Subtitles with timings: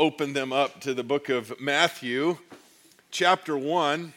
[0.00, 2.38] open them up to the book of Matthew,
[3.10, 4.14] chapter 1.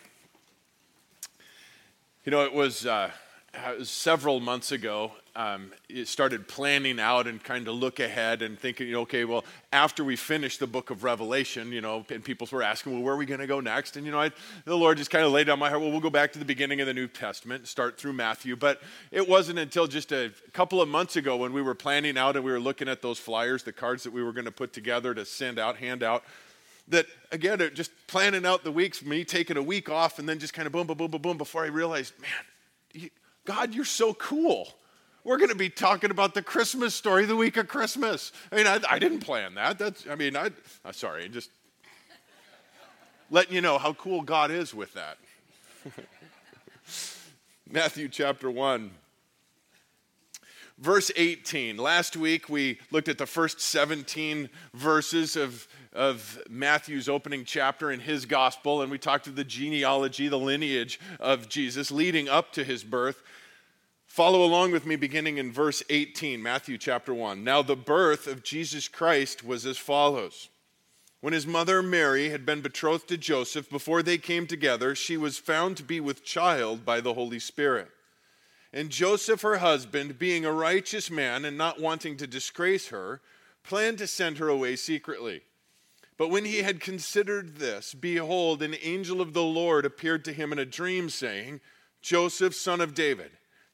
[2.24, 3.12] You know, it was, uh,
[3.54, 5.12] it was several months ago.
[5.36, 5.72] Um,
[6.04, 10.04] started planning out and kind of look ahead and thinking, you know, okay, well, after
[10.04, 13.18] we finish the book of Revelation, you know, and people were asking, well, where are
[13.18, 13.98] we going to go next?
[13.98, 14.30] And, you know, I,
[14.66, 16.46] the Lord just kind of laid on my heart, well, we'll go back to the
[16.46, 18.56] beginning of the New Testament, start through Matthew.
[18.56, 22.36] But it wasn't until just a couple of months ago when we were planning out
[22.36, 24.72] and we were looking at those flyers, the cards that we were going to put
[24.72, 26.24] together to send out, hand out,
[26.90, 30.54] that again, just planning out the weeks, me taking a week off, and then just
[30.54, 33.10] kind of boom, boom, boom, boom, boom, before I realized, man,
[33.46, 34.68] God, you're so cool.
[35.26, 38.34] We're going to be talking about the Christmas story the week of Christmas.
[38.52, 39.80] I mean, I, I didn't plan that.
[39.80, 40.50] That's, I mean, I,
[40.84, 41.50] I'm sorry, just
[43.32, 45.18] letting you know how cool God is with that.
[47.72, 48.92] Matthew chapter 1,
[50.78, 51.78] verse 18.
[51.78, 58.02] Last week we looked at the first 17 verses of, of Matthew's opening chapter in
[58.02, 62.66] his gospel, and we talked of the genealogy, the lineage of Jesus leading up to
[62.66, 63.24] his birth.
[64.14, 67.44] Follow along with me beginning in verse 18, Matthew chapter 1.
[67.44, 70.50] Now, the birth of Jesus Christ was as follows.
[71.20, 75.40] When his mother Mary had been betrothed to Joseph, before they came together, she was
[75.40, 77.90] found to be with child by the Holy Spirit.
[78.72, 83.20] And Joseph, her husband, being a righteous man and not wanting to disgrace her,
[83.64, 85.42] planned to send her away secretly.
[86.20, 90.52] But when he had considered this, behold, an angel of the Lord appeared to him
[90.52, 91.62] in a dream, saying,
[92.04, 93.32] Joseph, son of David,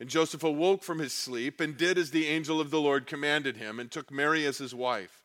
[0.00, 3.58] And Joseph awoke from his sleep and did as the angel of the Lord commanded
[3.58, 5.22] him, and took Mary as his wife,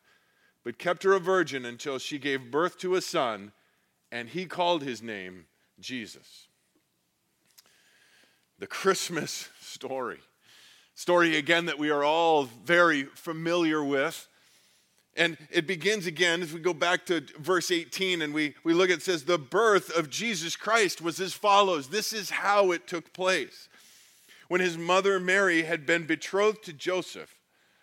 [0.62, 3.52] but kept her a virgin until she gave birth to a son,
[4.12, 5.46] and he called his name
[5.80, 6.48] Jesus.
[8.58, 10.20] The Christmas story.
[10.94, 14.28] Story again that we are all very familiar with.
[15.18, 18.90] And it begins again as we go back to verse 18 and we, we look
[18.90, 21.88] at it says, The birth of Jesus Christ was as follows.
[21.88, 23.70] This is how it took place
[24.48, 27.36] when his mother Mary had been betrothed to Joseph.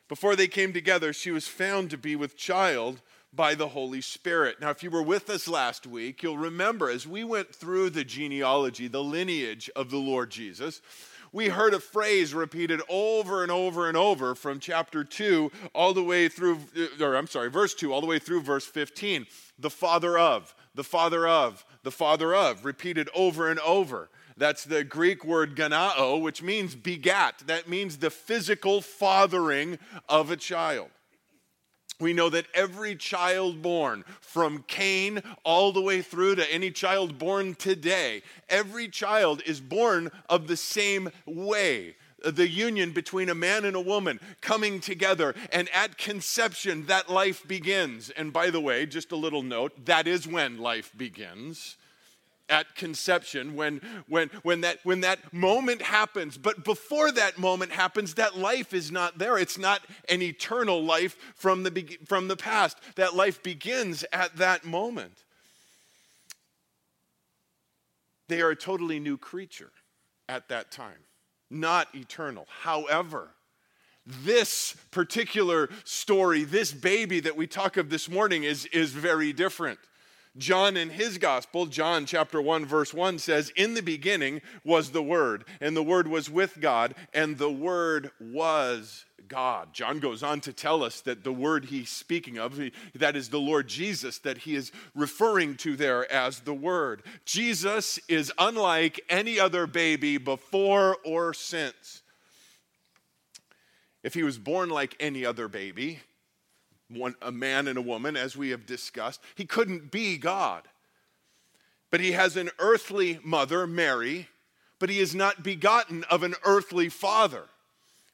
[0.07, 3.01] Before they came together, she was found to be with child
[3.33, 4.61] by the Holy Spirit.
[4.61, 8.03] Now, if you were with us last week, you'll remember as we went through the
[8.03, 10.81] genealogy, the lineage of the Lord Jesus,
[11.31, 16.03] we heard a phrase repeated over and over and over from chapter 2 all the
[16.03, 19.25] way through, uh, or I'm sorry, verse 2 all the way through verse 15.
[19.57, 24.09] The father of, the father of, the father of, repeated over and over.
[24.37, 27.43] That's the Greek word gennao, which means begat.
[27.45, 29.79] That means the physical fathering
[30.09, 30.89] of a child.
[31.99, 37.17] We know that every child born, from Cain all the way through to any child
[37.17, 43.65] born today, every child is born of the same way the union between a man
[43.65, 45.35] and a woman coming together.
[45.51, 48.09] And at conception, that life begins.
[48.09, 51.77] And by the way, just a little note that is when life begins
[52.53, 56.37] at conception when when when that when that moment happens.
[56.37, 59.39] But before that moment happens that life is not there.
[59.39, 62.77] It's not an eternal life from the from the past.
[62.95, 65.23] That life begins at that moment.
[68.27, 69.71] They are a totally new creature
[70.29, 71.03] at that time
[71.49, 72.47] not eternal.
[72.61, 73.29] However
[74.05, 79.79] this particular story this baby that we talk of this morning is is very different
[80.37, 85.03] John in his gospel, John chapter 1 verse 1 says, "In the beginning was the
[85.03, 90.41] word, and the word was with God, and the word was God." John goes on
[90.41, 92.59] to tell us that the word he's speaking of,
[92.95, 97.03] that is the Lord Jesus that he is referring to there as the word.
[97.25, 102.01] Jesus is unlike any other baby before or since.
[104.01, 106.01] If he was born like any other baby,
[106.95, 109.21] one, a man and a woman, as we have discussed.
[109.35, 110.63] He couldn't be God.
[111.91, 114.29] But he has an earthly mother, Mary,
[114.79, 117.43] but he is not begotten of an earthly father.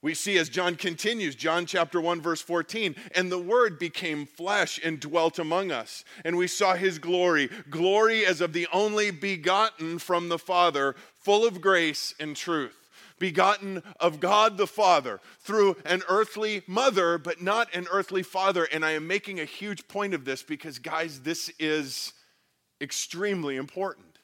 [0.02, 4.80] We see as John continues, John chapter 1, verse 14, and the Word became flesh
[4.84, 10.00] and dwelt among us, and we saw his glory, glory as of the only begotten
[10.00, 12.89] from the Father, full of grace and truth.
[13.20, 18.68] Begotten of God the Father through an earthly mother, but not an earthly father.
[18.72, 22.14] And I am making a huge point of this because, guys, this is
[22.82, 24.20] extremely important.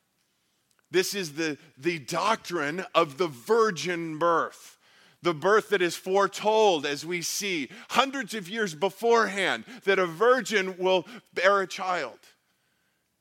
[0.91, 4.77] This is the, the doctrine of the virgin birth.
[5.21, 10.77] The birth that is foretold, as we see hundreds of years beforehand, that a virgin
[10.77, 12.19] will bear a child.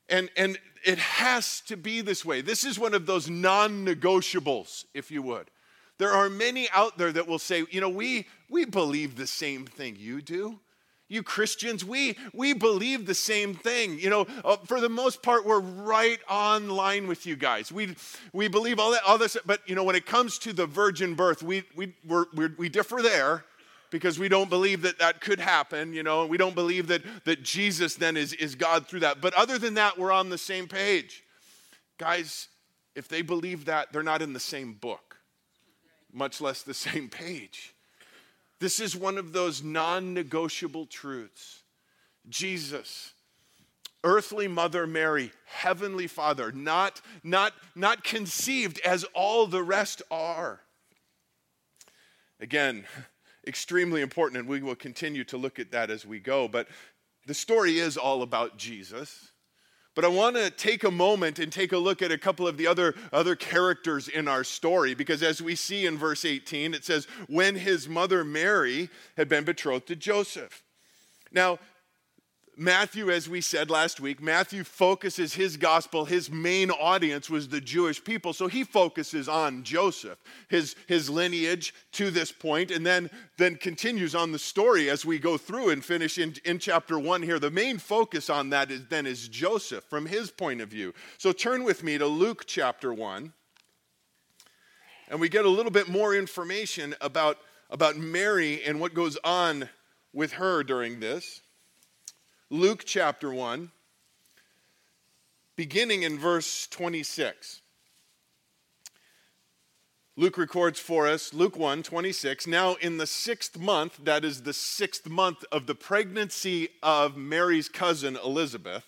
[0.08, 2.42] And, and it has to be this way.
[2.42, 5.50] This is one of those non negotiables, if you would.
[5.98, 9.64] There are many out there that will say, you know, we, we believe the same
[9.64, 10.58] thing you do.
[11.08, 13.98] You Christians, we, we believe the same thing.
[13.98, 17.70] You know, uh, for the most part, we're right on line with you guys.
[17.70, 17.94] We,
[18.32, 21.14] we believe all that, all this, but you know, when it comes to the virgin
[21.14, 23.44] birth, we, we, we're, we're, we differ there
[23.94, 27.44] because we don't believe that that could happen, you know, we don't believe that, that
[27.44, 29.20] Jesus then is, is God through that.
[29.20, 31.22] But other than that, we're on the same page.
[31.96, 32.48] Guys,
[32.96, 35.13] if they believe that, they're not in the same book,
[36.14, 37.74] much less the same page.
[38.60, 41.62] This is one of those non negotiable truths.
[42.28, 43.12] Jesus,
[44.02, 50.60] earthly mother Mary, heavenly father, not, not, not conceived as all the rest are.
[52.40, 52.84] Again,
[53.46, 56.48] extremely important, and we will continue to look at that as we go.
[56.48, 56.68] But
[57.26, 59.30] the story is all about Jesus.
[59.94, 62.56] But I want to take a moment and take a look at a couple of
[62.56, 66.84] the other, other characters in our story, because as we see in verse 18, it
[66.84, 70.62] says, When his mother Mary had been betrothed to Joseph.
[71.30, 71.58] Now,
[72.56, 77.60] Matthew, as we said last week, Matthew focuses his gospel, his main audience was the
[77.60, 78.32] Jewish people.
[78.32, 80.18] So he focuses on Joseph,
[80.48, 85.18] his, his lineage to this point, and then, then continues on the story as we
[85.18, 87.40] go through and finish in, in chapter one here.
[87.40, 90.94] The main focus on that is then is Joseph from his point of view.
[91.18, 93.32] So turn with me to Luke chapter one,
[95.08, 99.68] and we get a little bit more information about, about Mary and what goes on
[100.12, 101.40] with her during this.
[102.54, 103.72] Luke chapter 1,
[105.56, 107.62] beginning in verse 26.
[110.14, 112.46] Luke records for us, Luke 1 26.
[112.46, 117.68] Now, in the sixth month, that is the sixth month of the pregnancy of Mary's
[117.68, 118.84] cousin Elizabeth.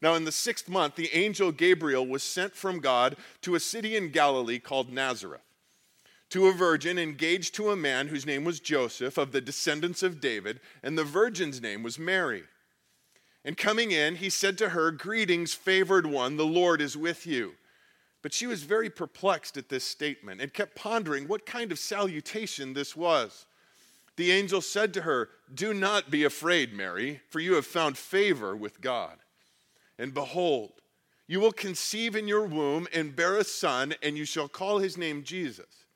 [0.00, 3.96] Now, in the sixth month, the angel Gabriel was sent from God to a city
[3.96, 5.42] in Galilee called Nazareth,
[6.30, 10.20] to a virgin engaged to a man whose name was Joseph, of the descendants of
[10.20, 12.44] David, and the virgin's name was Mary.
[13.48, 17.54] And coming in, he said to her, Greetings, favored one, the Lord is with you.
[18.20, 22.74] But she was very perplexed at this statement and kept pondering what kind of salutation
[22.74, 23.46] this was.
[24.16, 28.54] The angel said to her, Do not be afraid, Mary, for you have found favor
[28.54, 29.16] with God.
[29.98, 30.72] And behold,
[31.26, 34.98] you will conceive in your womb and bear a son, and you shall call his
[34.98, 35.86] name Jesus.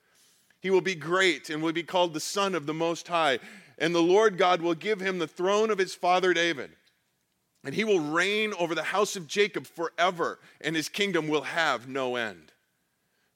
[0.58, 3.40] He will be great and will be called the Son of the Most High,
[3.78, 6.70] and the Lord God will give him the throne of his father David
[7.64, 11.88] and he will reign over the house of Jacob forever, and his kingdom will have
[11.88, 12.52] no end.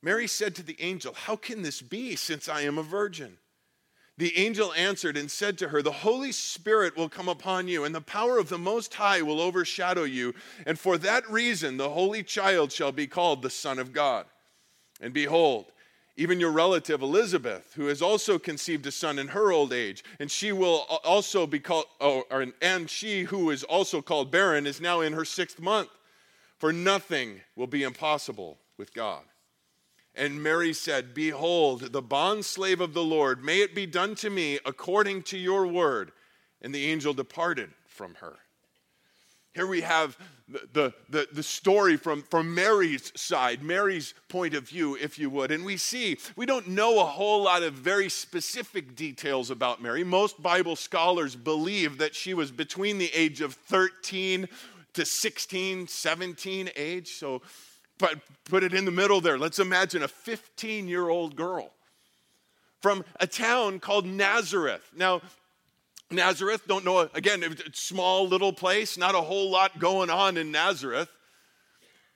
[0.02, 3.38] Mary said to the angel, How can this be, since I am a virgin?
[4.18, 7.94] The angel answered and said to her, The Holy Spirit will come upon you, and
[7.94, 10.34] the power of the Most High will overshadow you.
[10.64, 14.26] And for that reason, the Holy Child shall be called the Son of God.
[15.00, 15.70] And behold,
[16.16, 20.30] even your relative Elizabeth, who has also conceived a son in her old age, and
[20.30, 24.80] she will also be called, oh, or, and she who is also called barren is
[24.80, 25.90] now in her sixth month.
[26.58, 29.24] For nothing will be impossible with God.
[30.14, 34.58] And Mary said, Behold, the bondslave of the Lord, may it be done to me
[34.64, 36.12] according to your word.
[36.62, 38.38] And the angel departed from her.
[39.56, 40.18] Here we have
[40.74, 45.50] the, the, the story from, from Mary's side, Mary's point of view, if you would.
[45.50, 50.04] And we see, we don't know a whole lot of very specific details about Mary.
[50.04, 54.46] Most Bible scholars believe that she was between the age of 13
[54.92, 57.14] to 16, 17 age.
[57.14, 57.40] So
[57.98, 59.38] but put it in the middle there.
[59.38, 61.70] Let's imagine a 15 year old girl
[62.82, 64.90] from a town called Nazareth.
[64.94, 65.22] Now,
[66.10, 70.52] Nazareth, don't know, again, it's small little place, not a whole lot going on in
[70.52, 71.08] Nazareth.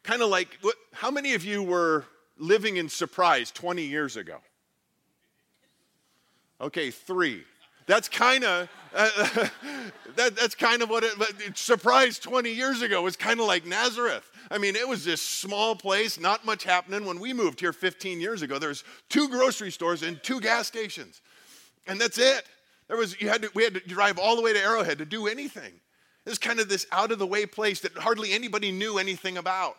[0.03, 2.05] Kind of like, what, how many of you were
[2.39, 4.39] living in Surprise 20 years ago?
[6.61, 7.43] Okay, three.
[7.87, 9.49] That's kind of uh,
[10.17, 14.31] that, that's kind of what it, Surprise 20 years ago was kind of like Nazareth.
[14.51, 17.05] I mean, it was this small place, not much happening.
[17.05, 21.21] When we moved here 15 years ago, there's two grocery stores and two gas stations,
[21.87, 22.45] and that's it.
[22.91, 25.05] There was, you had to, we had to drive all the way to Arrowhead to
[25.05, 25.73] do anything.
[26.27, 29.39] It was kind of this out of the way place that hardly anybody knew anything
[29.39, 29.77] about.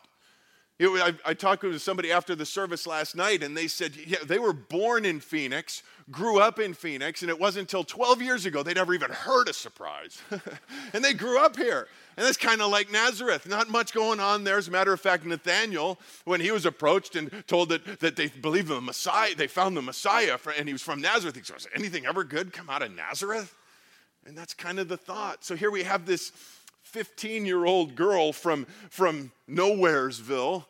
[0.79, 4.39] I, I, talked to somebody after the service last night, and they said yeah, they
[4.39, 8.63] were born in Phoenix, grew up in Phoenix, and it wasn't until 12 years ago
[8.63, 10.21] they'd ever even heard a Surprise.
[10.93, 11.89] and they grew up here.
[12.17, 13.47] And that's kind of like Nazareth.
[13.47, 14.57] Not much going on there.
[14.57, 18.27] As a matter of fact, Nathaniel, when he was approached and told that, that they
[18.27, 21.67] believed in the Messiah, they found the Messiah, and he was from Nazareth, he says,
[21.73, 23.55] anything ever good come out of Nazareth?
[24.25, 25.43] And that's kind of the thought.
[25.43, 26.31] So here we have this
[26.83, 30.65] 15 year old girl from, from Nowheresville,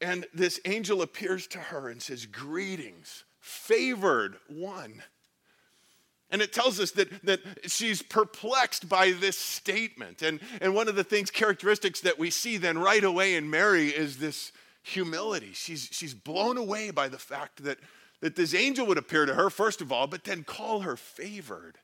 [0.00, 5.02] and this angel appears to her and says, Greetings, favored one.
[6.32, 10.22] And it tells us that, that she's perplexed by this statement.
[10.22, 13.90] And, and one of the things, characteristics that we see then right away in Mary
[13.90, 14.50] is this
[14.82, 15.52] humility.
[15.52, 17.78] She's, she's blown away by the fact that,
[18.20, 21.76] that this angel would appear to her, first of all, but then call her favored.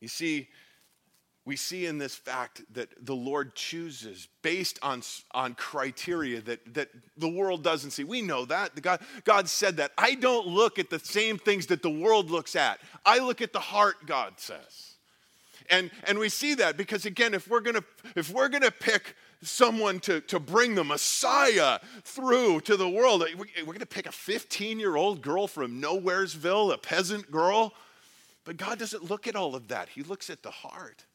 [0.00, 0.48] You see,
[1.50, 5.02] we see in this fact that the Lord chooses based on,
[5.32, 8.04] on criteria that, that the world doesn't see.
[8.04, 8.80] We know that.
[8.80, 9.90] God, God said that.
[9.98, 13.52] I don't look at the same things that the world looks at, I look at
[13.52, 14.94] the heart, God says.
[15.68, 17.82] And, and we see that because, again, if we're gonna,
[18.14, 23.24] if we're gonna pick someone to, to bring the Messiah through to the world,
[23.66, 27.74] we're gonna pick a 15 year old girl from Nowheresville, a peasant girl.
[28.44, 31.06] But God doesn't look at all of that, He looks at the heart.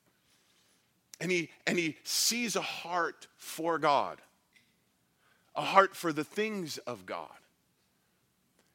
[1.20, 4.20] And he, and he sees a heart for God,
[5.56, 7.30] a heart for the things of God.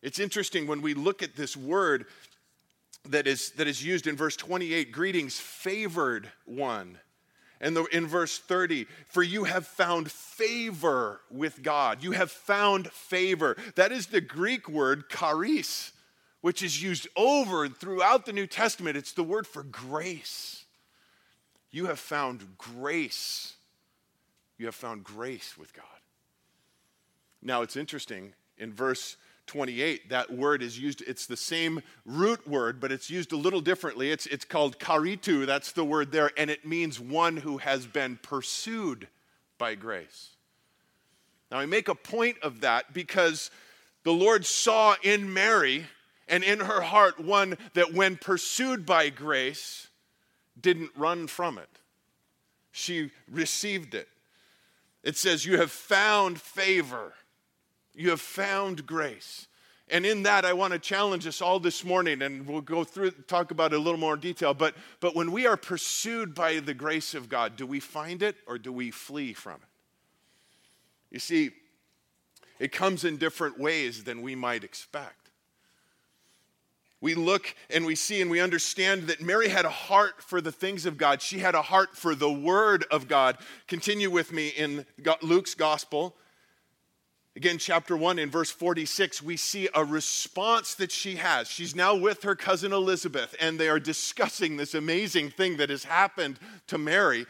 [0.02, 2.06] It's interesting when we look at this word
[3.09, 6.99] that is, that is used in verse 28 greetings, favored one.
[7.61, 12.02] And the, in verse 30, for you have found favor with God.
[12.02, 13.56] You have found favor.
[13.75, 15.92] That is the Greek word charis,
[16.40, 18.97] which is used over and throughout the New Testament.
[18.97, 20.60] It's the word for grace.
[21.71, 23.55] You have found grace.
[24.59, 25.85] You have found grace with God.
[27.43, 28.35] Now, it's interesting.
[28.59, 33.33] In verse 28, that word is used, it's the same root word, but it's used
[33.33, 34.11] a little differently.
[34.11, 38.19] It's, it's called karitu, that's the word there, and it means one who has been
[38.23, 39.09] pursued
[39.59, 40.37] by grace.
[41.50, 43.50] Now, I make a point of that because
[44.05, 45.87] the Lord saw in Mary
[46.29, 49.89] and in her heart one that when pursued by grace,
[50.59, 51.69] didn't run from it,
[52.73, 54.09] she received it.
[55.02, 57.14] It says, You have found favor,
[57.95, 59.47] you have found grace.
[59.92, 63.11] And in that, I want to challenge us all this morning, and we'll go through,
[63.11, 64.54] talk about it a little more in detail.
[64.54, 68.37] But, but when we are pursued by the grace of God, do we find it
[68.47, 69.69] or do we flee from it?
[71.11, 71.50] You see,
[72.61, 75.20] it comes in different ways than we might expect
[77.00, 80.52] we look and we see and we understand that Mary had a heart for the
[80.52, 81.23] things of God.
[81.23, 83.38] She had a heart for the Word of God.
[83.69, 84.85] Continue with me in
[85.23, 86.14] Luke's Gospel.
[87.37, 91.49] Again, chapter 1, in verse 46, we see a response that she has.
[91.49, 95.85] She's now with her cousin Elizabeth, and they are discussing this amazing thing that has
[95.85, 97.25] happened to Mary.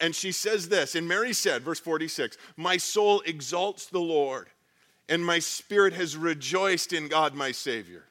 [0.00, 4.48] And she says this, and Mary said, verse 46, My soul exalts the Lord,
[5.08, 8.06] and my spirit has rejoiced in God my Savior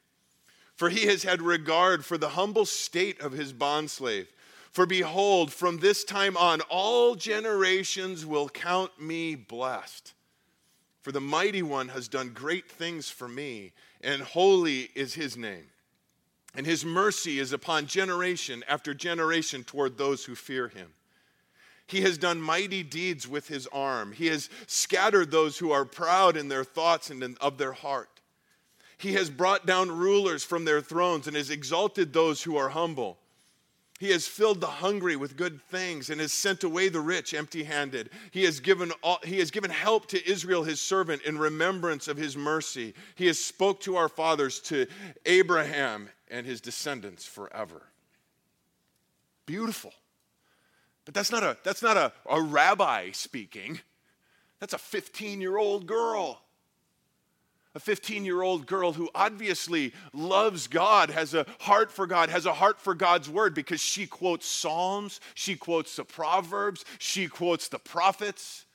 [0.75, 4.27] for he has had regard for the humble state of his bondslave.
[4.72, 10.13] For behold, from this time on, all generations will count me blessed.
[11.01, 15.67] For the mighty one has done great things for me, and holy is his name.
[16.55, 20.94] And his mercy is upon generation after generation toward those who fear him.
[21.88, 24.12] He has done mighty deeds with his arm.
[24.12, 28.10] He has scattered those who are proud in their thoughts and of their heart.
[28.98, 33.18] He has brought down rulers from their thrones and has exalted those who are humble.
[34.00, 37.64] He has filled the hungry with good things and has sent away the rich empty
[37.64, 38.10] handed.
[38.32, 38.92] He, has given
[39.24, 42.94] he has given help to Israel, his servant, in remembrance of his mercy.
[43.16, 44.88] He has spoke to our fathers, to
[45.25, 47.84] Abraham and his descendants forever.
[49.46, 49.94] Beautiful.
[51.06, 53.80] But that's not a, that's not a, a rabbi speaking,
[54.60, 56.42] that's a 15 year old girl
[57.75, 62.46] a 15 year old girl who obviously loves God, has a heart for God, has
[62.46, 67.67] a heart for God's word because she quotes Psalms, she quotes the Proverbs, she quotes
[67.67, 68.65] the prophets.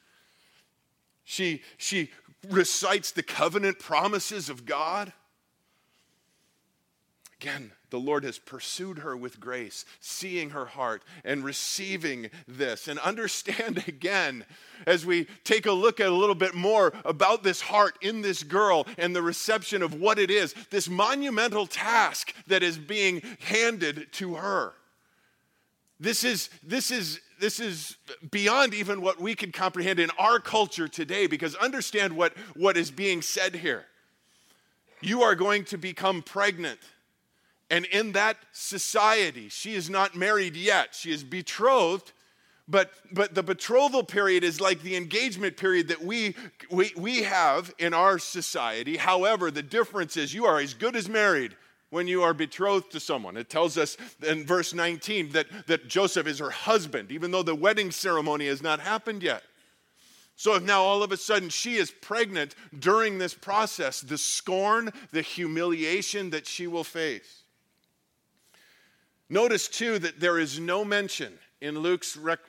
[1.24, 2.10] She, she
[2.48, 5.12] recites the covenant promises of God.
[7.40, 12.88] Again, the Lord has pursued her with grace, seeing her heart and receiving this.
[12.88, 14.44] And understand again,
[14.86, 18.42] as we take a look at a little bit more about this heart in this
[18.42, 24.12] girl and the reception of what it is, this monumental task that is being handed
[24.12, 24.72] to her.
[25.98, 27.96] This is, this is, this is
[28.30, 32.90] beyond even what we can comprehend in our culture today, because understand what, what is
[32.90, 33.84] being said here.
[35.02, 36.78] You are going to become pregnant.
[37.70, 40.88] And in that society, she is not married yet.
[40.92, 42.12] She is betrothed,
[42.66, 46.34] but, but the betrothal period is like the engagement period that we,
[46.70, 48.96] we, we have in our society.
[48.96, 51.56] However, the difference is you are as good as married
[51.90, 53.36] when you are betrothed to someone.
[53.36, 53.96] It tells us
[54.26, 58.62] in verse 19 that, that Joseph is her husband, even though the wedding ceremony has
[58.62, 59.42] not happened yet.
[60.36, 64.90] So if now all of a sudden she is pregnant during this process, the scorn,
[65.12, 67.39] the humiliation that she will face.
[69.30, 72.40] Notice too that there is no mention in Luke's rec-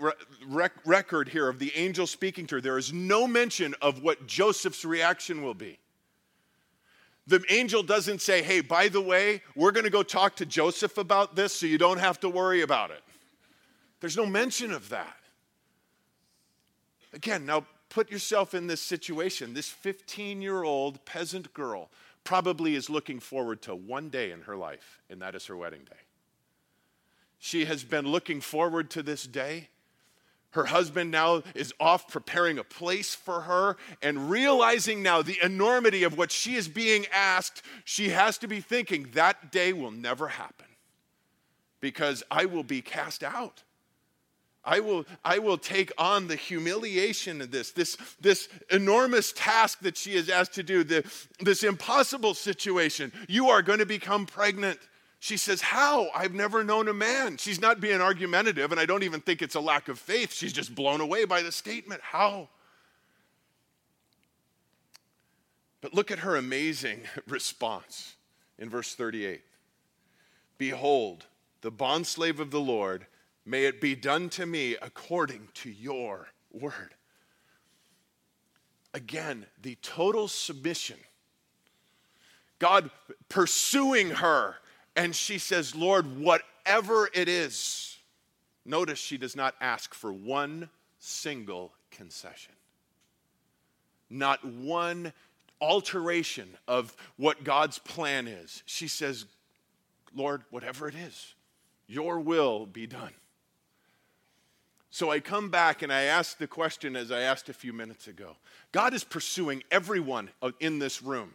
[0.47, 4.25] rec- record here of the angel speaking to her, there is no mention of what
[4.25, 5.77] Joseph's reaction will be.
[7.27, 10.97] The angel doesn't say, hey, by the way, we're going to go talk to Joseph
[10.97, 13.03] about this so you don't have to worry about it.
[13.99, 15.17] There's no mention of that.
[17.13, 19.53] Again, now put yourself in this situation.
[19.53, 21.91] This 15 year old peasant girl
[22.23, 25.81] probably is looking forward to one day in her life, and that is her wedding
[25.83, 25.99] day.
[27.41, 29.67] She has been looking forward to this day
[30.51, 36.03] her husband now is off preparing a place for her and realizing now the enormity
[36.03, 37.61] of what she is being asked.
[37.85, 40.67] She has to be thinking that day will never happen
[41.79, 43.63] because I will be cast out.
[44.63, 49.97] I will, I will take on the humiliation of this, this, this enormous task that
[49.97, 53.11] she is asked to do, the, this impossible situation.
[53.27, 54.77] You are going to become pregnant.
[55.21, 56.09] She says, How?
[56.15, 57.37] I've never known a man.
[57.37, 60.33] She's not being argumentative, and I don't even think it's a lack of faith.
[60.33, 62.01] She's just blown away by the statement.
[62.01, 62.49] How?
[65.79, 68.15] But look at her amazing response
[68.57, 69.43] in verse 38
[70.57, 71.27] Behold,
[71.61, 73.05] the bondslave of the Lord,
[73.45, 76.95] may it be done to me according to your word.
[78.95, 80.97] Again, the total submission.
[82.57, 82.89] God
[83.29, 84.55] pursuing her
[84.95, 87.97] and she says, Lord, whatever it is.
[88.65, 90.69] Notice she does not ask for one
[90.99, 92.53] single concession,
[94.09, 95.13] not one
[95.59, 98.61] alteration of what God's plan is.
[98.65, 99.25] She says,
[100.15, 101.33] Lord, whatever it is,
[101.87, 103.13] your will be done.
[104.91, 108.07] So I come back and I ask the question as I asked a few minutes
[108.07, 108.35] ago
[108.71, 111.33] God is pursuing everyone in this room.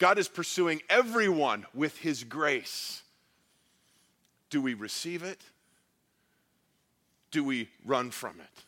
[0.00, 3.02] God is pursuing everyone with His grace.
[4.48, 5.38] Do we receive it?
[7.30, 8.64] Do we run from it?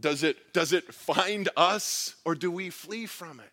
[0.00, 3.52] Does it, does it find us or do we flee from it?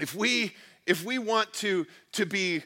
[0.00, 0.54] If we,
[0.86, 2.62] if we want to, to be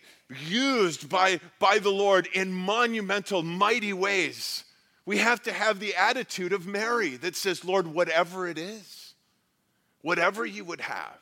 [0.47, 4.63] used by, by the Lord in monumental, mighty ways,
[5.05, 9.15] we have to have the attitude of Mary that says, Lord, whatever it is,
[10.03, 11.19] whatever you would have,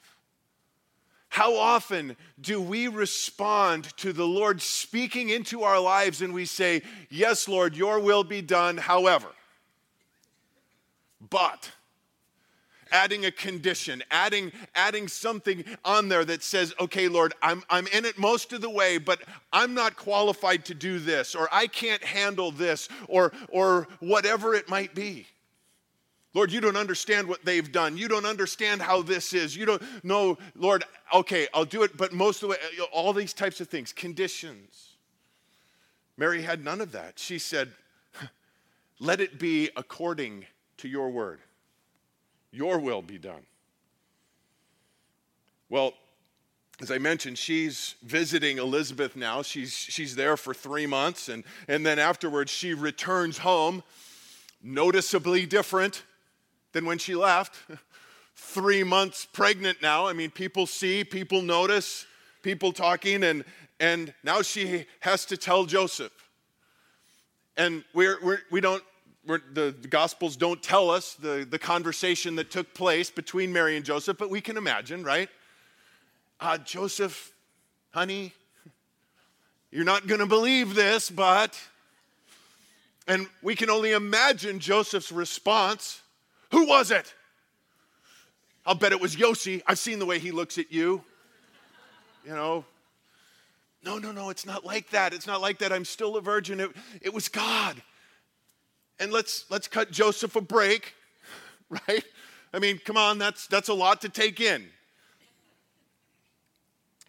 [1.37, 6.81] how often do we respond to the Lord speaking into our lives and we say,
[7.11, 9.29] Yes, Lord, your will be done, however,
[11.29, 11.70] but
[12.90, 18.07] adding a condition, adding, adding something on there that says, okay, Lord, I'm, I'm in
[18.07, 19.20] it most of the way, but
[19.53, 24.70] I'm not qualified to do this, or I can't handle this, or, or whatever it
[24.70, 25.27] might be.
[26.37, 27.96] Lord, you don't understand what they've done.
[27.96, 29.57] You don't understand how this is.
[29.57, 32.57] You don't know, Lord, okay, I'll do it, but most of the way,
[32.92, 34.96] all these types of things, conditions.
[36.18, 37.18] Mary had none of that.
[37.18, 37.72] She said,
[39.01, 40.44] Let it be according
[40.77, 41.40] to your word.
[42.53, 43.46] Your will be done.
[45.70, 45.94] Well,
[46.83, 49.40] as I mentioned, she's visiting Elizabeth now.
[49.40, 53.83] She's, she's there for three months, and, and then afterwards she returns home,
[54.62, 56.03] noticeably different
[56.77, 57.55] than when she left.
[58.37, 60.07] Three months pregnant now.
[60.07, 62.05] I mean, people see, people notice,
[62.43, 63.47] people talking, and,
[63.81, 66.12] and now she has to tell Joseph.
[67.57, 68.83] And we're, we're, we don't,
[69.27, 73.75] we're, the, the Gospels don't tell us the, the conversation that took place between Mary
[73.79, 75.31] and Joseph, but we can imagine, right?
[76.41, 77.33] Uh, Joseph,
[77.93, 78.35] honey,
[79.71, 81.59] you're not going to believe this, but.
[83.09, 86.03] And we can only imagine Joseph's response.
[86.53, 87.15] Who was it?
[88.65, 89.63] I'll bet it was Yossi.
[89.67, 91.03] I've seen the way he looks at you.
[92.25, 92.65] You know,
[93.85, 95.15] no, no, no, it's not like that.
[95.15, 95.73] It's not like that.
[95.73, 96.59] I'm still a virgin.
[96.59, 97.81] It, it was God.
[98.99, 100.95] And let's let's cut Joseph a break,
[101.71, 102.05] right?
[102.53, 104.67] I mean, come on, that's that's a lot to take in.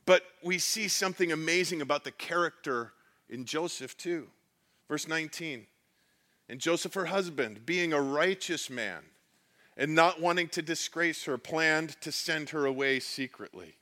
[0.06, 2.94] But we see something amazing about the character
[3.30, 4.28] in Joseph too.
[4.88, 5.66] Verse 19.
[6.48, 9.04] And Joseph, her husband, being a righteous man
[9.78, 13.76] and not wanting to disgrace her, planned to send her away secretly.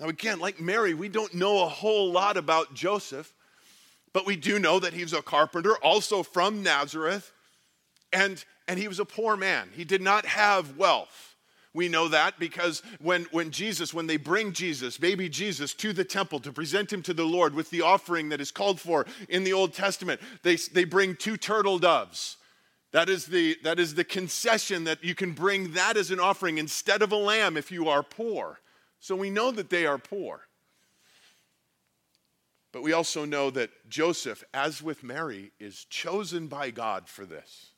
[0.00, 3.32] Now, again, like Mary, we don't know a whole lot about Joseph,
[4.12, 7.32] but we do know that he was a carpenter, also from Nazareth,
[8.12, 9.68] and, and he was a poor man.
[9.74, 11.36] He did not have wealth.
[11.74, 16.04] We know that because when, when Jesus, when they bring Jesus, baby Jesus, to the
[16.04, 19.42] temple to present him to the Lord with the offering that is called for in
[19.42, 22.36] the Old Testament, they, they bring two turtle doves.
[22.94, 26.58] That is, the, that is the concession that you can bring that as an offering
[26.58, 28.60] instead of a lamb if you are poor.
[29.00, 30.42] So we know that they are poor.
[32.70, 37.70] But we also know that Joseph, as with Mary, is chosen by God for this.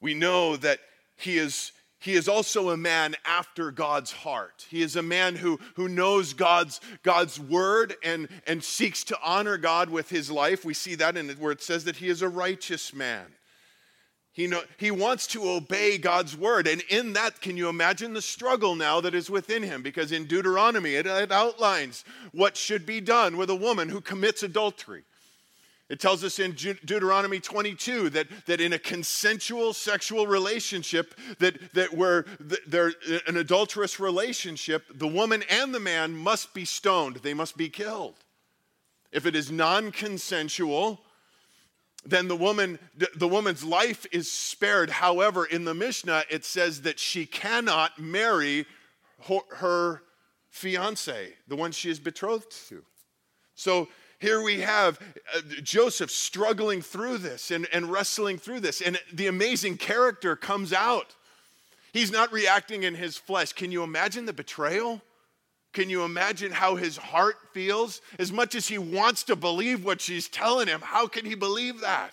[0.00, 0.78] We know that
[1.16, 1.72] he is,
[2.04, 4.66] he is also a man after God's heart.
[4.68, 9.56] He is a man who, who knows God's, God's word and, and seeks to honor
[9.56, 10.66] God with his life.
[10.66, 13.24] We see that in where it says that he is a righteous man.
[14.32, 16.66] He, know, he wants to obey God's word.
[16.66, 19.80] And in that, can you imagine the struggle now that is within him?
[19.80, 24.42] Because in Deuteronomy, it, it outlines what should be done with a woman who commits
[24.42, 25.04] adultery.
[25.90, 31.92] It tells us in Deuteronomy 22 that, that in a consensual sexual relationship, that, that
[31.92, 32.24] where
[32.66, 37.16] there uh, an adulterous relationship, the woman and the man must be stoned.
[37.16, 38.14] They must be killed.
[39.12, 41.00] If it is non-consensual,
[42.06, 42.78] then the woman
[43.16, 44.90] the woman's life is spared.
[44.90, 48.66] However, in the Mishnah, it says that she cannot marry
[49.28, 50.02] her, her
[50.48, 52.84] fiance, the one she is betrothed to.
[53.54, 53.88] So
[54.24, 54.98] here we have
[55.34, 60.72] uh, Joseph struggling through this and, and wrestling through this, and the amazing character comes
[60.72, 61.14] out.
[61.92, 63.52] He's not reacting in his flesh.
[63.52, 65.02] Can you imagine the betrayal?
[65.74, 68.00] Can you imagine how his heart feels?
[68.18, 71.82] As much as he wants to believe what she's telling him, how can he believe
[71.82, 72.12] that?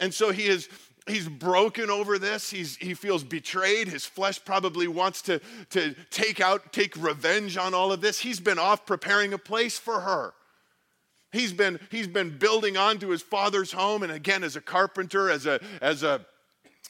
[0.00, 0.68] And so he is
[1.08, 2.50] he's broken over this.
[2.50, 3.88] He's, he feels betrayed.
[3.88, 8.18] His flesh probably wants to, to take out, take revenge on all of this.
[8.18, 10.34] He's been off preparing a place for her.
[11.32, 15.46] He's been, he's been building onto his father's home, and again, as a carpenter, as
[15.46, 16.24] a, as a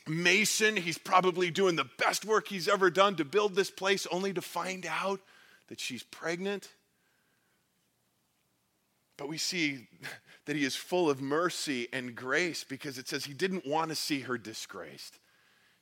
[0.07, 4.33] mason, he's probably doing the best work he's ever done to build this place, only
[4.33, 5.20] to find out
[5.68, 6.68] that she's pregnant.
[9.16, 9.88] But we see
[10.46, 13.94] that he is full of mercy and grace because it says he didn't want to
[13.94, 15.18] see her disgraced.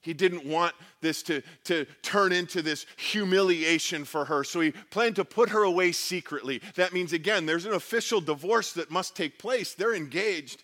[0.01, 4.45] He didn't want this to, to turn into this humiliation for her.
[4.45, 6.63] So he planned to put her away secretly.
[6.77, 9.75] That means, again, there's an official divorce that must take place.
[9.75, 10.63] They're engaged,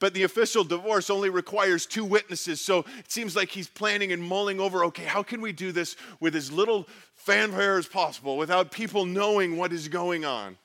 [0.00, 2.60] but the official divorce only requires two witnesses.
[2.60, 5.96] So it seems like he's planning and mulling over okay, how can we do this
[6.20, 10.58] with as little fanfare as possible without people knowing what is going on?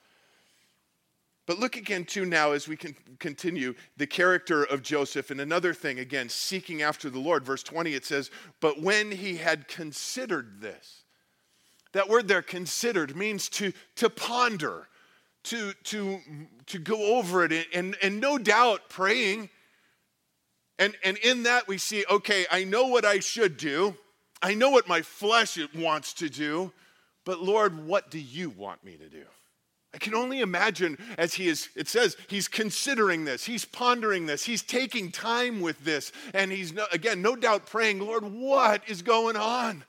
[1.50, 5.32] But look again, too, now as we can continue the character of Joseph.
[5.32, 7.44] And another thing, again, seeking after the Lord.
[7.44, 8.30] Verse 20, it says,
[8.62, 11.06] But when he had considered this,
[11.94, 14.90] that word there, considered, means to, to ponder,
[15.46, 16.20] to, to,
[16.68, 19.50] to go over it, and, and no doubt praying.
[20.78, 23.96] And, and in that, we see, okay, I know what I should do,
[24.40, 26.72] I know what my flesh wants to do,
[27.26, 29.26] but Lord, what do you want me to do?
[29.94, 34.44] I can only imagine as he is, it says, he's considering this, he's pondering this,
[34.44, 39.02] he's taking time with this, and he's, no, again, no doubt praying, Lord, what is
[39.02, 39.84] going on?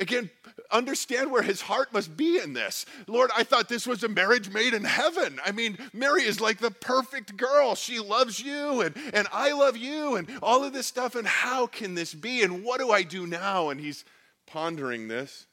[0.00, 0.30] Again,
[0.70, 2.86] understand where his heart must be in this.
[3.06, 5.38] Lord, I thought this was a marriage made in heaven.
[5.44, 7.74] I mean, Mary is like the perfect girl.
[7.74, 11.14] She loves you, and, and I love you, and all of this stuff.
[11.14, 12.42] And how can this be?
[12.42, 13.68] And what do I do now?
[13.68, 14.06] And he's
[14.46, 15.46] pondering this.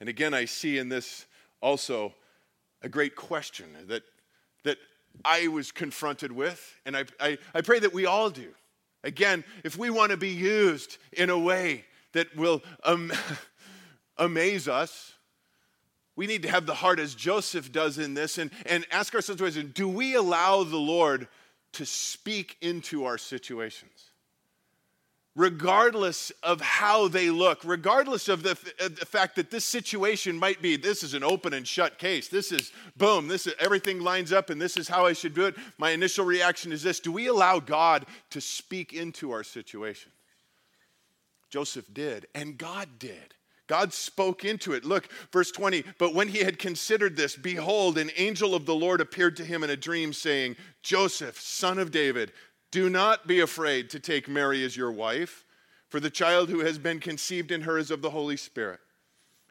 [0.00, 1.24] And again, I see in this
[1.64, 2.12] also
[2.82, 4.02] a great question that,
[4.64, 4.76] that
[5.24, 8.48] I was confronted with, and I, I, I pray that we all do.
[9.02, 12.62] Again, if we want to be used in a way that will
[14.18, 15.14] amaze us,
[16.16, 19.56] we need to have the heart as Joseph does in this and, and ask ourselves
[19.56, 21.28] do we allow the Lord
[21.72, 24.10] to speak into our situations?
[25.36, 30.76] Regardless of how they look, regardless of the, the, fact that this situation might be
[30.76, 32.28] this is an open and shut case.
[32.28, 35.46] This is boom, this is everything lines up and this is how I should do
[35.46, 35.56] it.
[35.76, 40.12] My initial reaction is this, do we allow God to speak into our situation?
[41.50, 43.34] Joseph did and God did.
[43.66, 44.84] God spoke into it.
[44.84, 45.84] Look, verse 20.
[45.98, 49.64] But when he had considered this, behold, an angel of the Lord appeared to him
[49.64, 52.32] in a dream, saying, Joseph, son of David,
[52.74, 55.44] do not be afraid to take Mary as your wife,
[55.88, 58.80] for the child who has been conceived in her is of the Holy Spirit.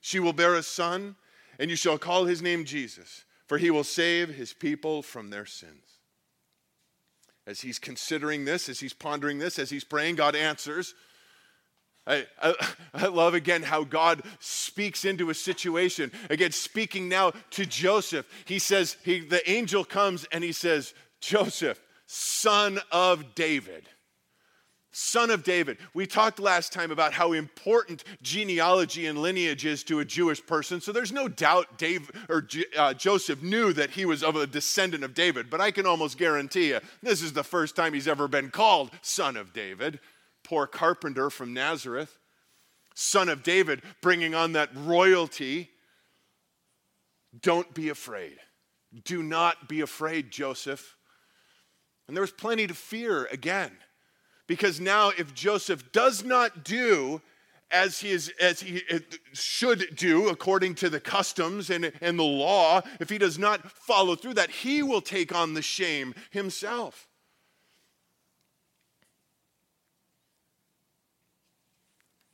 [0.02, 1.16] She will bear a son,
[1.58, 5.46] and you shall call his name Jesus, for he will save his people from their
[5.46, 6.02] sins.
[7.48, 10.94] As he's considering this, as he's pondering this, as he's praying, God answers.
[12.06, 12.56] I, I,
[12.94, 16.12] I, love again how God speaks into a situation.
[16.30, 21.80] Again, speaking now to Joseph, he says, he, the angel comes and he says, Joseph,
[22.06, 23.88] son of David
[24.94, 25.78] son of David.
[25.94, 30.80] We talked last time about how important genealogy and lineage is to a Jewish person.
[30.80, 35.04] So there's no doubt Dave or uh, Joseph knew that he was of a descendant
[35.04, 38.28] of David, but I can almost guarantee you this is the first time he's ever
[38.28, 40.00] been called son of David.
[40.44, 42.20] Poor carpenter from Nazareth,
[42.94, 45.70] son of David, bringing on that royalty.
[47.42, 48.38] Don't be afraid.
[49.06, 50.96] Do not be afraid, Joseph.
[52.14, 53.72] And there was plenty to fear again.
[54.46, 57.24] Because now, if Joseph does not do
[57.72, 59.00] as he, is, as he uh,
[59.34, 64.14] should do according to the customs and, and the law, if he does not follow
[64.16, 67.08] through that, he will take on the shame himself.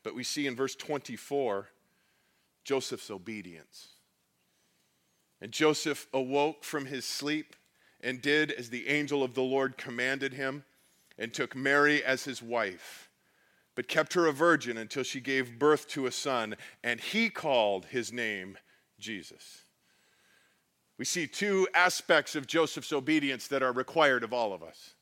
[0.03, 1.69] But we see in verse 24
[2.65, 3.91] Joseph's obedience.
[5.39, 7.55] And Joseph awoke from his sleep
[8.01, 10.63] and did as the angel of the Lord commanded him
[11.17, 13.09] and took Mary as his wife,
[13.75, 17.85] but kept her a virgin until she gave birth to a son, and he called
[17.85, 18.57] his name
[18.99, 19.63] Jesus.
[20.97, 24.95] We see two aspects of Joseph's obedience that are required of all of us.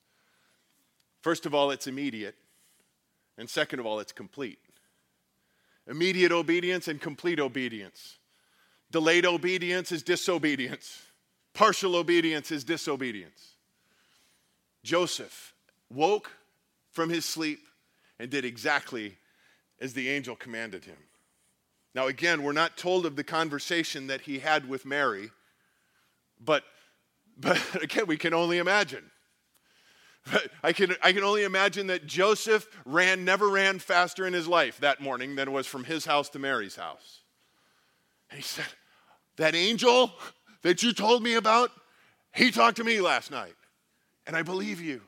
[1.21, 2.35] First of all, it's immediate,
[3.37, 4.59] and second of all, it's complete.
[5.87, 8.19] Immediate obedience and complete obedience.
[8.91, 11.01] Delayed obedience is disobedience.
[11.57, 13.55] Partial obedience is disobedience.
[14.83, 15.55] Joseph
[15.89, 16.29] woke
[16.91, 17.65] from his sleep
[18.19, 19.17] and did exactly
[19.81, 20.97] as the angel commanded him.
[21.95, 25.31] Now, again, we're not told of the conversation that he had with Mary,
[26.39, 26.63] but,
[27.39, 29.09] but again, we can only imagine.
[30.63, 34.77] I can, I can only imagine that Joseph ran, never ran faster in his life
[34.81, 37.21] that morning than it was from his house to Mary's house.
[38.29, 38.67] And he said,
[39.37, 40.13] That angel
[40.61, 41.71] that you told me about,
[42.33, 43.55] he talked to me last night,
[44.25, 45.01] and I believe you.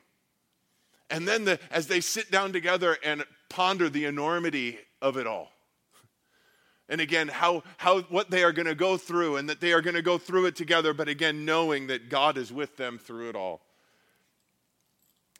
[1.10, 5.50] And then the, as they sit down together and ponder the enormity of it all.
[6.88, 9.80] And again, how, how what they are going to go through and that they are
[9.80, 13.28] going to go through it together, but again, knowing that God is with them through
[13.28, 13.60] it all.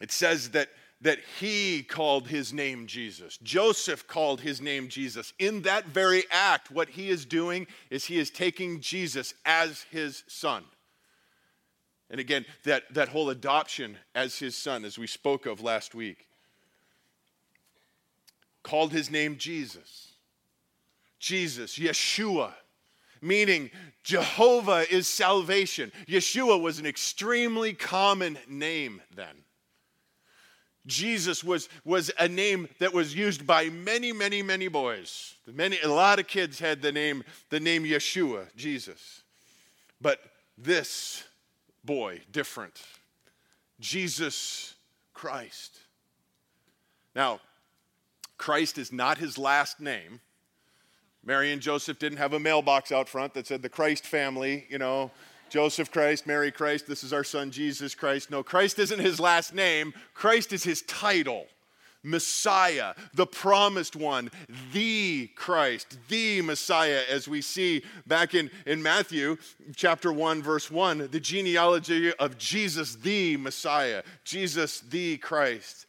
[0.01, 0.68] It says that,
[1.02, 3.38] that he called his name Jesus.
[3.42, 5.32] Joseph called his name Jesus.
[5.38, 10.24] In that very act, what he is doing is he is taking Jesus as his
[10.26, 10.64] son.
[12.10, 16.26] And again, that, that whole adoption as his son, as we spoke of last week,
[18.62, 20.08] called his name Jesus.
[21.18, 22.52] Jesus, Yeshua,
[23.22, 23.70] meaning
[24.02, 25.92] Jehovah is salvation.
[26.06, 29.44] Yeshua was an extremely common name then.
[30.87, 35.35] Jesus was, was a name that was used by many, many, many boys.
[35.47, 39.23] Many, a lot of kids had the name, the name Yeshua, Jesus.
[40.01, 40.21] But
[40.57, 41.25] this
[41.85, 42.81] boy, different.
[43.79, 44.75] Jesus
[45.12, 45.79] Christ.
[47.14, 47.40] Now,
[48.38, 50.21] Christ is not his last name.
[51.23, 54.79] Mary and Joseph didn't have a mailbox out front that said the Christ family, you
[54.79, 55.11] know,
[55.50, 58.30] Joseph Christ, Mary Christ, this is our son Jesus Christ.
[58.30, 61.46] No, Christ isn't his last name, Christ is his title.
[62.02, 64.30] Messiah, the promised one,
[64.72, 69.36] the Christ, the Messiah, as we see back in, in Matthew
[69.76, 75.84] chapter 1, verse 1, the genealogy of Jesus, the Messiah, Jesus, the Christ.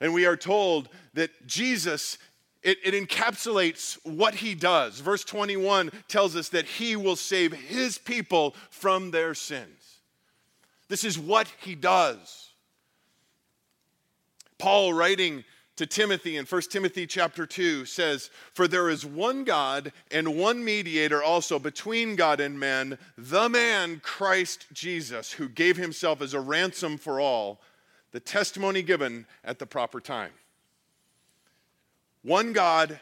[0.00, 2.18] And we are told that Jesus,
[2.62, 5.00] it, it encapsulates what he does.
[5.00, 10.00] Verse 21 tells us that he will save his people from their sins.
[10.88, 12.50] This is what he does.
[14.58, 15.44] Paul writing
[15.76, 20.64] to Timothy in 1 Timothy chapter 2 says, For there is one God and one
[20.64, 26.40] mediator also between God and men, the man Christ Jesus, who gave himself as a
[26.40, 27.60] ransom for all,
[28.12, 30.30] the testimony given at the proper time.
[32.22, 33.00] One God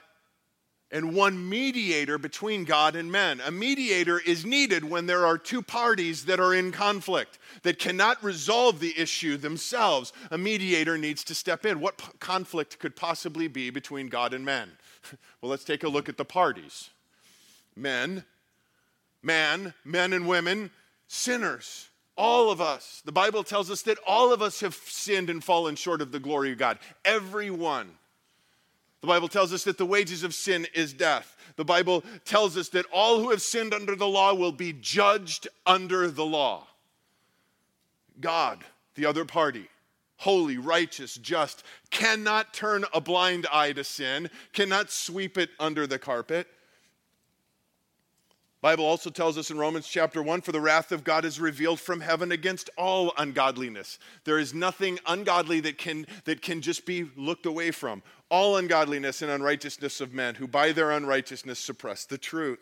[0.90, 3.40] and one mediator between God and men.
[3.44, 8.22] A mediator is needed when there are two parties that are in conflict that cannot
[8.24, 10.12] resolve the issue themselves.
[10.30, 11.80] A mediator needs to step in.
[11.80, 14.72] What p- conflict could possibly be between God and men?
[15.40, 16.90] well, let's take a look at the parties
[17.76, 18.24] men,
[19.22, 20.70] man, men and women,
[21.06, 21.88] sinners.
[22.16, 23.00] All of us.
[23.06, 26.20] The Bible tells us that all of us have sinned and fallen short of the
[26.20, 26.78] glory of God.
[27.02, 27.92] Everyone.
[29.00, 31.36] The Bible tells us that the wages of sin is death.
[31.56, 35.48] The Bible tells us that all who have sinned under the law will be judged
[35.66, 36.66] under the law.
[38.20, 38.62] God,
[38.94, 39.68] the other party,
[40.18, 45.98] holy, righteous, just, cannot turn a blind eye to sin, cannot sweep it under the
[45.98, 46.46] carpet.
[48.62, 51.80] Bible also tells us in Romans chapter 1 for the wrath of God is revealed
[51.80, 53.98] from heaven against all ungodliness.
[54.24, 58.02] There is nothing ungodly that can that can just be looked away from.
[58.28, 62.60] All ungodliness and unrighteousness of men who by their unrighteousness suppress the truth.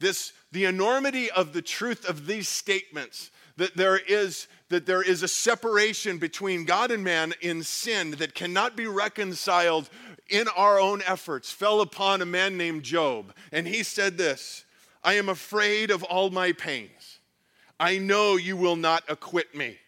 [0.00, 5.22] This the enormity of the truth of these statements that there is that there is
[5.22, 9.88] a separation between God and man in sin that cannot be reconciled
[10.28, 13.32] in our own efforts fell upon a man named Job.
[13.52, 14.64] And he said this
[15.02, 17.18] I am afraid of all my pains.
[17.80, 19.78] I know you will not acquit me.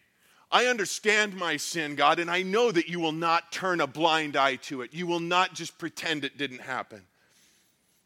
[0.51, 4.35] I understand my sin, God, and I know that you will not turn a blind
[4.35, 4.93] eye to it.
[4.93, 7.03] You will not just pretend it didn't happen.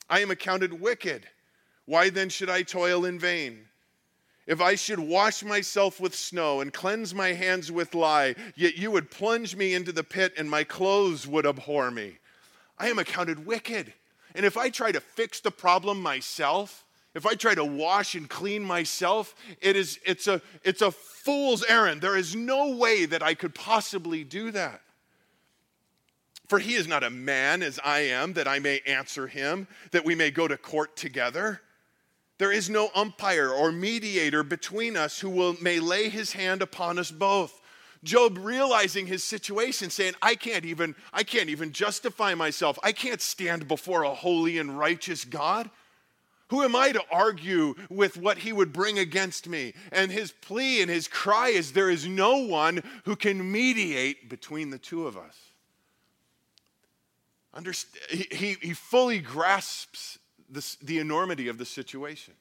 [0.09, 1.27] I am accounted wicked.
[1.85, 3.65] Why then should I toil in vain?
[4.45, 8.91] If I should wash myself with snow and cleanse my hands with lye, yet you
[8.91, 12.17] would plunge me into the pit and my clothes would abhor me.
[12.77, 13.93] I am accounted wicked.
[14.33, 18.29] And if I try to fix the problem myself, if I try to wash and
[18.29, 22.01] clean myself, it is, it's, a, it's a fool's errand.
[22.01, 24.81] There is no way that I could possibly do that.
[26.47, 30.05] For he is not a man as I am, that I may answer him, that
[30.05, 31.61] we may go to court together.
[32.37, 36.99] There is no umpire or mediator between us who will, may lay his hand upon
[36.99, 37.61] us both.
[38.05, 42.79] Job realizing his situation, saying, I can't even, I can't even justify myself.
[42.83, 45.69] I can't stand before a holy and righteous God.
[46.49, 49.73] Who am I to argue with what he would bring against me?
[49.91, 54.69] And his plea and his cry is there is no one who can mediate between
[54.69, 55.35] the two of us.
[57.55, 62.35] Underst- he, he fully grasps this, the enormity of the situation.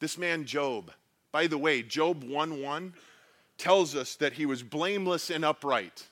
[0.00, 0.90] This man, Job,
[1.30, 2.92] by the way, Job 1 1
[3.62, 6.08] tells us that he was blameless and upright.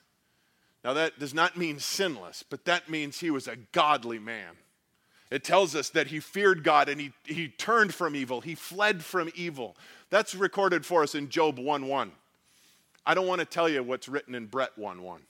[0.85, 4.55] Now, that does not mean sinless, but that means he was a godly man.
[5.33, 9.05] It tells us that he feared God and he, he turned from evil, he fled
[9.05, 9.77] from evil.
[10.11, 12.13] That's recorded for us in Job 1 1.
[13.05, 15.21] I don't want to tell you what's written in Brett 1 1.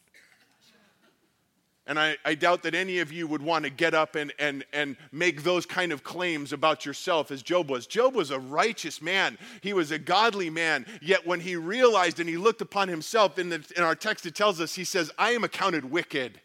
[1.86, 4.64] And I, I, doubt that any of you would want to get up and, and,
[4.72, 7.86] and make those kind of claims about yourself as Job was.
[7.86, 10.86] Job was a righteous man, he was a godly man.
[11.00, 14.34] Yet when he realized and he looked upon himself, in, the, in our text it
[14.34, 16.40] tells us, he says, I am accounted wicked.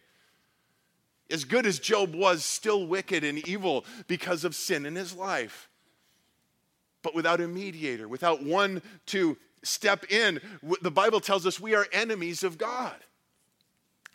[1.29, 5.69] As good as Job was, still wicked and evil because of sin in his life.
[7.01, 10.39] But without a mediator, without one to step in,
[10.81, 12.95] the Bible tells us we are enemies of God.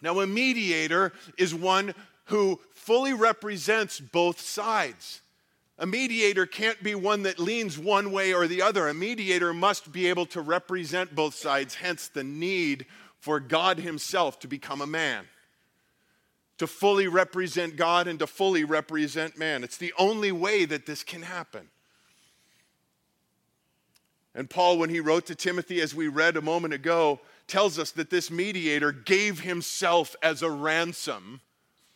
[0.03, 1.95] Now, a mediator is one
[2.27, 5.21] who fully represents both sides.
[5.79, 8.89] A mediator can't be one that leans one way or the other.
[8.89, 12.87] A mediator must be able to represent both sides, hence the need
[13.19, 15.25] for God Himself to become a man,
[16.59, 19.65] to fully represent God and to fully represent man.
[19.65, 21.69] It's the only way that this can happen.
[24.35, 27.91] And Paul, when he wrote to Timothy, as we read a moment ago, tells us
[27.93, 31.41] that this mediator gave himself as a ransom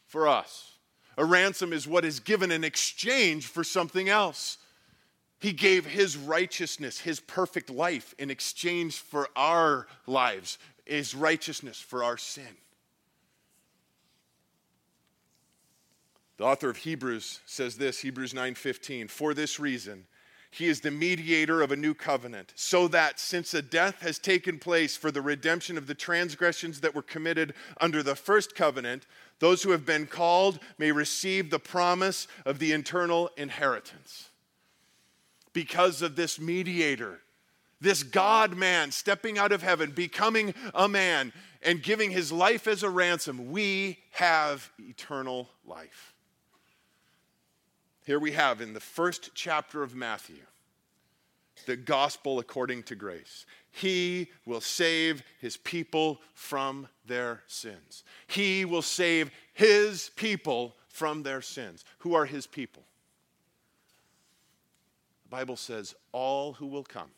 [0.06, 0.72] for us.
[1.16, 4.58] A ransom is what is given in exchange for something else.
[5.38, 12.02] He gave his righteousness, his perfect life, in exchange for our lives, his righteousness for
[12.02, 12.56] our sin.
[16.36, 20.08] The author of Hebrews says this, Hebrews 9:15, "For this reason
[20.54, 24.58] he is the mediator of a new covenant, so that since a death has taken
[24.58, 29.04] place for the redemption of the transgressions that were committed under the first covenant,
[29.40, 34.28] those who have been called may receive the promise of the eternal inheritance.
[35.52, 37.20] Because of this mediator,
[37.80, 42.84] this God man stepping out of heaven, becoming a man, and giving his life as
[42.84, 46.13] a ransom, we have eternal life.
[48.04, 50.42] Here we have in the first chapter of Matthew
[51.66, 53.46] the gospel according to grace.
[53.70, 58.04] He will save his people from their sins.
[58.26, 61.84] He will save his people from their sins.
[61.98, 62.82] Who are his people?
[65.24, 67.10] The Bible says, all who will come.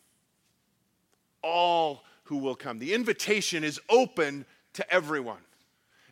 [1.43, 2.79] All who will come.
[2.79, 5.41] The invitation is open to everyone.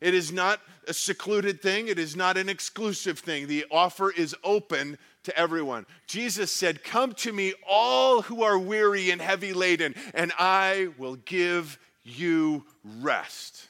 [0.02, 3.48] It is not a secluded thing, it is not an exclusive thing.
[3.48, 5.86] The offer is open to everyone.
[6.08, 11.16] Jesus said, Come to me, all who are weary and heavy laden, and I will
[11.16, 12.66] give you
[13.02, 13.68] rest.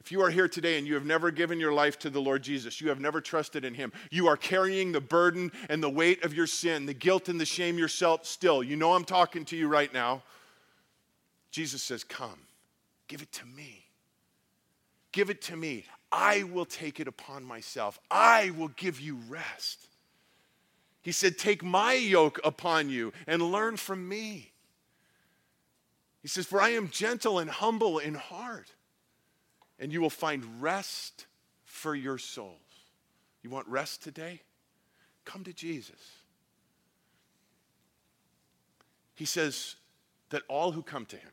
[0.00, 2.42] If you are here today and you have never given your life to the Lord
[2.42, 6.24] Jesus, you have never trusted in Him, you are carrying the burden and the weight
[6.24, 8.64] of your sin, the guilt and the shame yourself still.
[8.64, 10.22] You know I'm talking to you right now.
[11.52, 12.40] Jesus says, Come,
[13.06, 13.81] give it to me.
[15.12, 15.84] Give it to me.
[16.10, 17.98] I will take it upon myself.
[18.10, 19.88] I will give you rest.
[21.02, 24.52] He said, Take my yoke upon you and learn from me.
[26.20, 28.72] He says, For I am gentle and humble in heart
[29.82, 31.26] and you will find rest
[31.64, 32.56] for your souls.
[33.42, 34.42] You want rest today?
[35.24, 35.98] Come to Jesus.
[39.16, 39.74] He says
[40.30, 41.32] that all who come to him,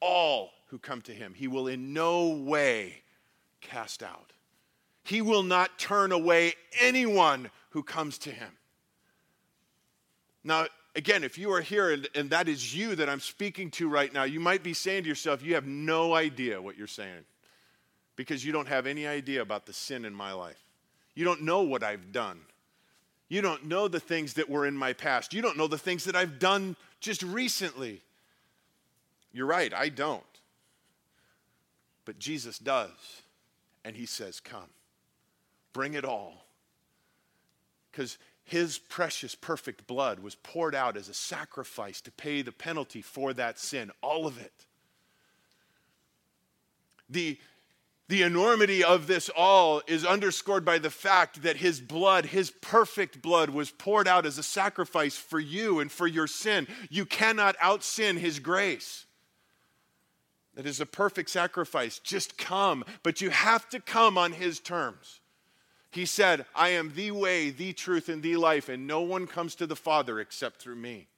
[0.00, 3.02] all who come to him, he will in no way
[3.60, 4.32] cast out.
[5.04, 8.50] He will not turn away anyone who comes to him.
[10.42, 10.66] Now,
[10.96, 14.12] again, if you are here and, and, that is you that I'm speaking to right
[14.12, 17.24] now, you might be saying to yourself, you have no idea what you're saying
[18.16, 20.62] because you don't have any idea about the sin in my life.
[21.14, 22.40] You don't know what I've done.
[23.28, 25.34] You don't know the things that were in my past.
[25.34, 28.02] You don't know the things that I've done just recently.
[29.36, 30.22] You're right, I don't.
[32.06, 32.88] But Jesus does.
[33.84, 34.70] And he says, Come,
[35.74, 36.46] bring it all.
[37.92, 43.02] Because his precious, perfect blood was poured out as a sacrifice to pay the penalty
[43.02, 44.54] for that sin, all of it.
[47.10, 47.38] The
[48.08, 53.20] the enormity of this all is underscored by the fact that his blood, his perfect
[53.20, 56.68] blood, was poured out as a sacrifice for you and for your sin.
[56.88, 59.05] You cannot out sin his grace.
[60.56, 61.98] That is a perfect sacrifice.
[61.98, 65.20] Just come, but you have to come on his terms.
[65.90, 69.54] He said, I am the way, the truth, and the life, and no one comes
[69.56, 71.08] to the Father except through me.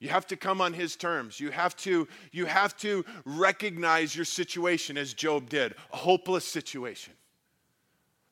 [0.00, 1.38] You have to come on his terms.
[1.38, 7.14] You have to, you have to recognize your situation as Job did a hopeless situation.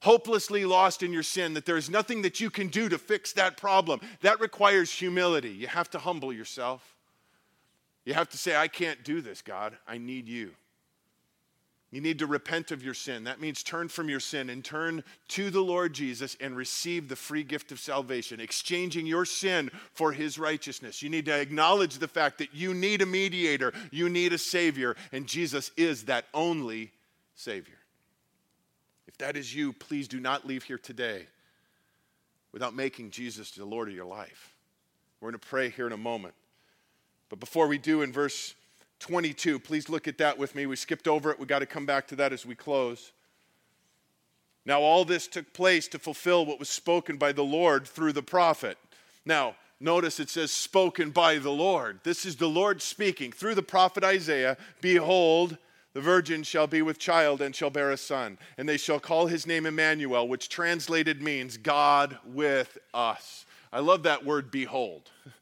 [0.02, 3.32] Hopelessly lost in your sin, that there is nothing that you can do to fix
[3.34, 4.00] that problem.
[4.22, 5.50] That requires humility.
[5.50, 6.89] You have to humble yourself.
[8.04, 9.76] You have to say, I can't do this, God.
[9.86, 10.52] I need you.
[11.90, 13.24] You need to repent of your sin.
[13.24, 17.16] That means turn from your sin and turn to the Lord Jesus and receive the
[17.16, 21.02] free gift of salvation, exchanging your sin for his righteousness.
[21.02, 24.94] You need to acknowledge the fact that you need a mediator, you need a Savior,
[25.10, 26.92] and Jesus is that only
[27.34, 27.74] Savior.
[29.08, 31.26] If that is you, please do not leave here today
[32.52, 34.54] without making Jesus the Lord of your life.
[35.20, 36.34] We're going to pray here in a moment.
[37.30, 38.54] But before we do, in verse
[39.00, 39.58] 22.
[39.58, 40.66] Please look at that with me.
[40.66, 41.40] We skipped over it.
[41.40, 43.12] We got to come back to that as we close.
[44.64, 48.22] Now, all this took place to fulfill what was spoken by the Lord through the
[48.22, 48.76] prophet.
[49.24, 52.00] Now, notice it says spoken by the Lord.
[52.04, 55.56] This is the Lord speaking through the prophet Isaiah Behold,
[55.94, 59.26] the virgin shall be with child and shall bear a son, and they shall call
[59.26, 63.44] his name Emmanuel, which translated means God with us.
[63.72, 65.10] I love that word, behold.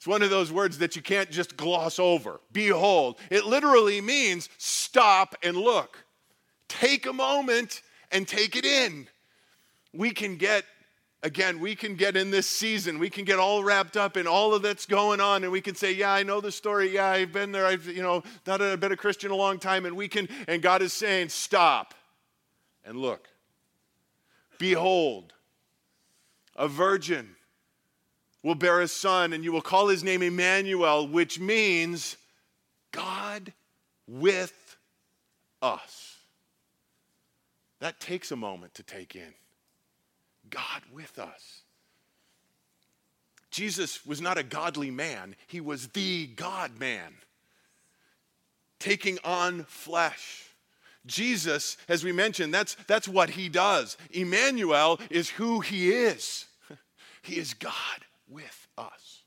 [0.00, 2.40] It's one of those words that you can't just gloss over.
[2.52, 3.18] Behold.
[3.28, 6.02] It literally means stop and look.
[6.68, 9.08] Take a moment and take it in.
[9.92, 10.64] We can get
[11.22, 14.54] again, we can get in this season, we can get all wrapped up in all
[14.54, 16.94] of that's going on, and we can say, Yeah, I know the story.
[16.94, 17.66] Yeah, I've been there.
[17.66, 19.84] I've, you know, not I've been a Christian a long time.
[19.84, 21.92] And we can, and God is saying, Stop
[22.86, 23.28] and look.
[24.56, 25.34] Behold,
[26.56, 27.36] a virgin
[28.42, 32.16] will bear a son, and you will call his name Emmanuel, which means
[32.92, 33.52] God
[34.06, 34.76] with
[35.60, 36.16] us.
[37.80, 39.34] That takes a moment to take in.
[40.48, 41.62] God with us.
[43.50, 47.14] Jesus was not a godly man, he was the God man,
[48.78, 50.46] taking on flesh.
[51.06, 53.96] Jesus, as we mentioned, that's, that's what he does.
[54.10, 56.46] Emmanuel is who he is.
[57.22, 57.72] He is God
[58.30, 59.22] with us.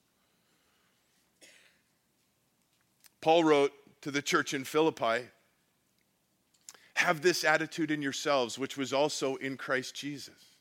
[3.21, 5.27] Paul wrote to the church in Philippi
[6.95, 10.57] Have this attitude in yourselves, which was also in Christ Jesus,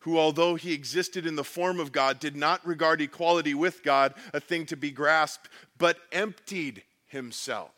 [0.00, 4.14] who, although he existed in the form of God, did not regard equality with God
[4.32, 7.72] a thing to be grasped, but emptied himself,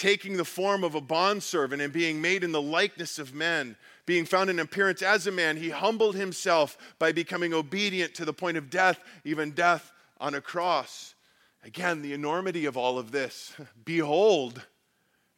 [0.00, 3.76] taking the form of a bondservant and being made in the likeness of men
[4.06, 8.32] being found in appearance as a man, he humbled himself by becoming obedient to the
[8.32, 11.14] point of death, even death on a cross.
[11.62, 13.52] Again, the enormity of all of this.
[13.84, 14.62] Behold,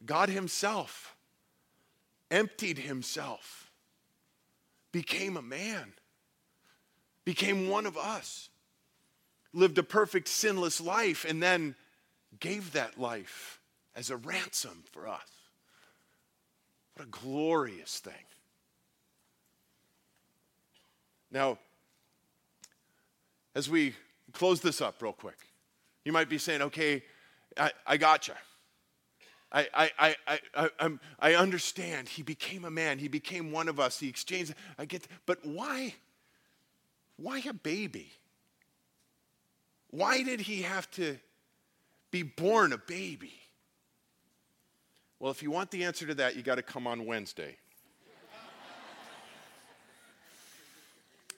[0.05, 1.13] God Himself
[2.31, 3.69] emptied Himself,
[4.93, 5.91] became a man,
[7.25, 8.47] became one of us,
[9.51, 11.75] lived a perfect, sinless life, and then
[12.39, 13.59] gave that life
[13.95, 15.21] as a ransom for us.
[16.95, 18.13] What a glorious thing.
[21.31, 21.57] Now,
[23.55, 23.95] as we
[24.31, 25.37] close this up real quick,
[26.05, 27.03] you might be saying, okay,
[27.57, 28.33] I, I got you.
[29.51, 32.09] I, I, I, I, I'm, I understand.
[32.09, 32.97] He became a man.
[32.97, 33.99] He became one of us.
[33.99, 34.55] He exchanged.
[34.79, 35.93] I get, but why?
[37.17, 38.11] Why a baby?
[39.91, 41.17] Why did he have to
[42.09, 43.33] be born a baby?
[45.23, 47.55] Well, if you want the answer to that, you got to come on Wednesday.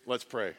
[0.07, 0.53] Let's pray.